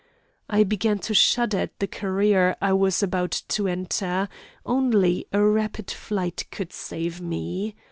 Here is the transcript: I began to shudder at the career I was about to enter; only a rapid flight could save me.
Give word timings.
I 0.49 0.63
began 0.63 0.97
to 0.97 1.13
shudder 1.13 1.59
at 1.59 1.77
the 1.77 1.85
career 1.85 2.57
I 2.59 2.73
was 2.73 3.03
about 3.03 3.43
to 3.49 3.67
enter; 3.67 4.29
only 4.65 5.27
a 5.31 5.45
rapid 5.45 5.91
flight 5.91 6.47
could 6.49 6.73
save 6.73 7.21
me. 7.21 7.75